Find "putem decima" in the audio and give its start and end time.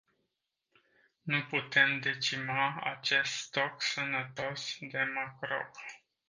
1.49-2.79